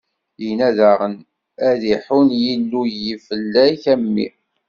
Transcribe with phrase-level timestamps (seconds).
[0.47, 1.15] Inna daɣen:
[1.69, 2.83] Ad iḥunn Yillu
[3.25, 4.27] fell-ak, a mmi!